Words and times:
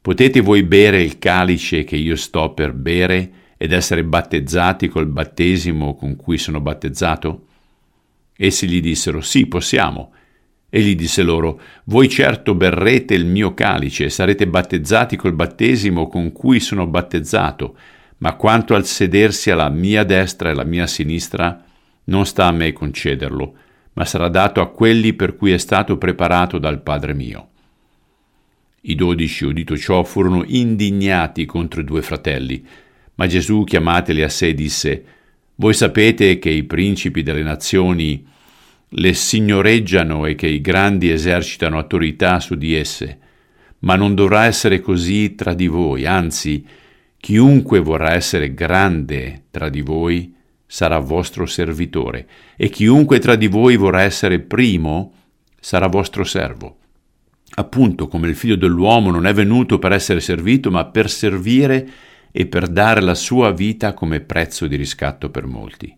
Potete 0.00 0.40
voi 0.40 0.64
bere 0.64 1.02
il 1.02 1.18
calice 1.18 1.84
che 1.84 1.96
io 1.96 2.16
sto 2.16 2.52
per 2.52 2.72
bere 2.72 3.30
ed 3.56 3.72
essere 3.72 4.04
battezzati 4.04 4.88
col 4.88 5.06
battesimo 5.06 5.94
con 5.94 6.16
cui 6.16 6.36
sono 6.36 6.60
battezzato? 6.60 7.46
Essi 8.36 8.68
gli 8.68 8.80
dissero, 8.80 9.20
Sì, 9.20 9.46
possiamo. 9.46 10.12
Egli 10.68 10.96
disse 10.96 11.22
loro, 11.22 11.60
Voi 11.84 12.08
certo 12.08 12.54
berrete 12.54 13.14
il 13.14 13.26
mio 13.26 13.54
calice 13.54 14.06
e 14.06 14.10
sarete 14.10 14.46
battezzati 14.46 15.16
col 15.16 15.32
battesimo 15.32 16.08
con 16.08 16.32
cui 16.32 16.58
sono 16.58 16.86
battezzato, 16.86 17.76
ma 18.18 18.34
quanto 18.34 18.74
al 18.74 18.84
sedersi 18.84 19.50
alla 19.50 19.68
mia 19.68 20.02
destra 20.04 20.48
e 20.48 20.52
alla 20.52 20.64
mia 20.64 20.86
sinistra, 20.86 21.64
non 22.06 22.26
sta 22.26 22.46
a 22.46 22.52
me 22.52 22.72
concederlo, 22.72 23.54
ma 23.94 24.04
sarà 24.04 24.28
dato 24.28 24.60
a 24.60 24.70
quelli 24.70 25.14
per 25.14 25.36
cui 25.36 25.52
è 25.52 25.58
stato 25.58 25.98
preparato 25.98 26.58
dal 26.58 26.82
Padre 26.82 27.14
mio. 27.14 27.48
I 28.82 28.94
dodici, 28.94 29.44
udito 29.44 29.76
ciò, 29.76 30.04
furono 30.04 30.44
indignati 30.46 31.46
contro 31.46 31.80
i 31.80 31.84
due 31.84 32.02
fratelli, 32.02 32.64
ma 33.14 33.26
Gesù, 33.26 33.64
chiamateli 33.64 34.22
a 34.22 34.28
sé, 34.28 34.52
disse, 34.54 35.04
Voi 35.56 35.72
sapete 35.72 36.38
che 36.38 36.50
i 36.50 36.64
principi 36.64 37.22
delle 37.22 37.42
nazioni 37.42 38.26
le 38.96 39.14
signoreggiano 39.14 40.26
e 40.26 40.34
che 40.34 40.48
i 40.48 40.60
grandi 40.60 41.10
esercitano 41.10 41.78
autorità 41.78 42.40
su 42.40 42.56
di 42.56 42.74
esse, 42.74 43.18
ma 43.80 43.96
non 43.96 44.14
dovrà 44.14 44.44
essere 44.44 44.80
così 44.80 45.34
tra 45.34 45.54
di 45.54 45.66
voi, 45.66 46.06
anzi, 46.06 46.64
chiunque 47.16 47.80
vorrà 47.80 48.12
essere 48.12 48.52
grande 48.52 49.44
tra 49.50 49.68
di 49.68 49.80
voi 49.80 50.34
sarà 50.74 50.98
vostro 50.98 51.46
servitore, 51.46 52.26
e 52.56 52.68
chiunque 52.68 53.20
tra 53.20 53.36
di 53.36 53.46
voi 53.46 53.76
vorrà 53.76 54.02
essere 54.02 54.40
primo 54.40 55.12
sarà 55.60 55.86
vostro 55.86 56.24
servo. 56.24 56.78
Appunto 57.54 58.08
come 58.08 58.26
il 58.26 58.34
figlio 58.34 58.56
dell'uomo 58.56 59.12
non 59.12 59.24
è 59.24 59.32
venuto 59.32 59.78
per 59.78 59.92
essere 59.92 60.18
servito, 60.18 60.72
ma 60.72 60.84
per 60.86 61.08
servire 61.08 61.88
e 62.32 62.46
per 62.46 62.66
dare 62.66 63.00
la 63.02 63.14
sua 63.14 63.52
vita 63.52 63.94
come 63.94 64.18
prezzo 64.18 64.66
di 64.66 64.74
riscatto 64.74 65.30
per 65.30 65.46
molti. 65.46 65.96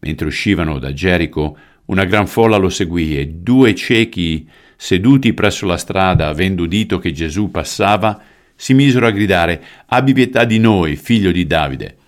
Mentre 0.00 0.26
uscivano 0.26 0.80
da 0.80 0.92
Gerico, 0.92 1.56
una 1.84 2.04
gran 2.06 2.26
folla 2.26 2.56
lo 2.56 2.70
seguì 2.70 3.16
e 3.16 3.28
due 3.28 3.76
ciechi, 3.76 4.48
seduti 4.74 5.32
presso 5.32 5.64
la 5.64 5.76
strada, 5.76 6.26
avendo 6.26 6.64
udito 6.64 6.98
che 6.98 7.12
Gesù 7.12 7.52
passava, 7.52 8.20
si 8.56 8.74
misero 8.74 9.06
a 9.06 9.10
gridare 9.10 9.62
Abbi 9.86 10.12
pietà 10.12 10.42
di 10.44 10.58
noi, 10.58 10.96
figlio 10.96 11.30
di 11.30 11.46
Davide. 11.46 11.98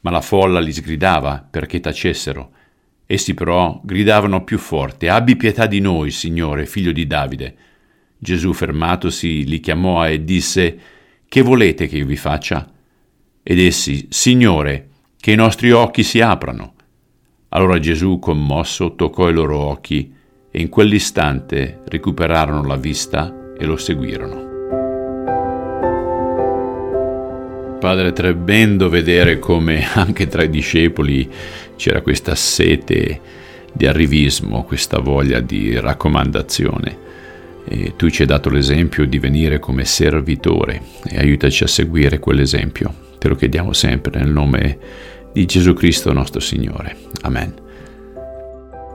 Ma 0.00 0.10
la 0.10 0.20
folla 0.20 0.60
li 0.60 0.72
sgridava 0.72 1.46
perché 1.48 1.80
tacessero. 1.80 2.52
Essi 3.06 3.34
però 3.34 3.80
gridavano 3.82 4.44
più 4.44 4.58
forte, 4.58 5.08
Abbi 5.08 5.36
pietà 5.36 5.66
di 5.66 5.80
noi, 5.80 6.10
Signore, 6.10 6.66
figlio 6.66 6.92
di 6.92 7.06
Davide. 7.06 7.56
Gesù 8.16 8.52
fermatosi 8.52 9.44
li 9.46 9.60
chiamò 9.60 10.06
e 10.06 10.22
disse, 10.22 10.78
Che 11.26 11.42
volete 11.42 11.86
che 11.88 11.96
io 11.96 12.06
vi 12.06 12.16
faccia? 12.16 12.70
Ed 13.42 13.58
essi, 13.58 14.06
Signore, 14.10 14.88
che 15.18 15.32
i 15.32 15.36
nostri 15.36 15.70
occhi 15.72 16.02
si 16.02 16.20
aprano. 16.20 16.74
Allora 17.48 17.78
Gesù, 17.78 18.18
commosso, 18.18 18.94
toccò 18.94 19.28
i 19.28 19.32
loro 19.32 19.58
occhi 19.58 20.14
e 20.50 20.60
in 20.60 20.68
quell'istante 20.68 21.82
recuperarono 21.86 22.64
la 22.64 22.76
vista 22.76 23.52
e 23.58 23.64
lo 23.64 23.76
seguirono. 23.76 24.49
Padre, 27.90 28.10
è 28.10 28.12
tremendo 28.12 28.88
vedere 28.88 29.40
come 29.40 29.84
anche 29.94 30.28
tra 30.28 30.44
i 30.44 30.48
discepoli 30.48 31.28
c'era 31.74 32.02
questa 32.02 32.36
sete 32.36 33.20
di 33.72 33.84
arrivismo, 33.84 34.62
questa 34.62 35.00
voglia 35.00 35.40
di 35.40 35.76
raccomandazione. 35.76 36.96
E 37.64 37.94
tu 37.96 38.08
ci 38.08 38.22
hai 38.22 38.28
dato 38.28 38.48
l'esempio 38.48 39.06
di 39.06 39.18
venire 39.18 39.58
come 39.58 39.84
servitore 39.84 40.82
e 41.04 41.18
aiutaci 41.18 41.64
a 41.64 41.66
seguire 41.66 42.20
quell'esempio. 42.20 42.94
Te 43.18 43.26
lo 43.26 43.34
chiediamo 43.34 43.72
sempre 43.72 44.20
nel 44.20 44.30
nome 44.30 44.78
di 45.32 45.44
Gesù 45.46 45.72
Cristo 45.72 46.12
nostro 46.12 46.38
Signore. 46.38 46.94
Amen. 47.22 47.52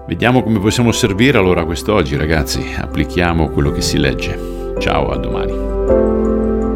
Vediamo 0.07 0.41
come 0.41 0.59
possiamo 0.59 0.93
servire 0.93 1.37
allora 1.37 1.65
quest'oggi, 1.65 2.15
ragazzi. 2.15 2.63
Applichiamo 2.77 3.49
quello 3.49 3.73
che 3.73 3.81
si 3.81 3.97
legge. 3.97 4.39
Ciao, 4.79 5.09
a 5.09 5.17
domani. 5.17 6.74